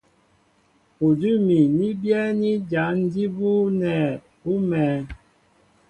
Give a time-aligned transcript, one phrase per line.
[1.07, 3.47] Udʉ́ úmi ní byɛ́ɛ́ní jǎn jí bú
[3.79, 3.99] nɛ̂
[4.49, 4.99] ú mɛ̄ɛ̄.